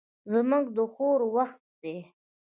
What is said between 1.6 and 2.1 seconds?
دی